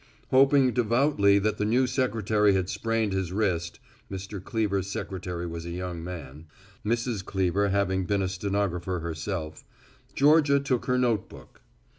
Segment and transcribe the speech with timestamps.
[0.31, 4.43] Hoping devoutly that the new secretary had sprained his wrist (Mr.
[4.43, 6.47] Cleever's secretary was a young man,
[6.83, 7.23] Mrs.
[7.23, 9.63] Cleever having been a stenographer herself),
[10.15, 11.61] Georgia took her notebook.